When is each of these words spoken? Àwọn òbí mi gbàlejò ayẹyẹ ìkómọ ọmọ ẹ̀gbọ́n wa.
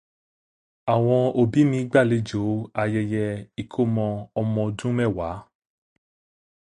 Àwọn 0.93 1.19
òbí 1.41 1.59
mi 1.69 1.79
gbàlejò 1.91 2.41
ayẹyẹ 2.81 3.25
ìkómọ 3.61 4.05
ọmọ 4.39 4.61
ẹ̀gbọ́n 4.69 5.09
wa. 5.17 5.29